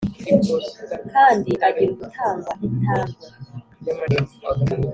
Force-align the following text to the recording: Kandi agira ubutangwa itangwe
Kandi 1.11 1.51
agira 1.67 1.89
ubutangwa 1.93 2.51
itangwe 2.67 3.15